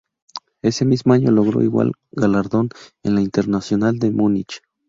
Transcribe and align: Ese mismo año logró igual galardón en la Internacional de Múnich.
Ese 0.63 0.83
mismo 0.83 1.13
año 1.13 1.29
logró 1.29 1.61
igual 1.61 1.91
galardón 2.11 2.69
en 3.03 3.13
la 3.13 3.21
Internacional 3.21 3.99
de 3.99 4.09
Múnich. 4.09 4.63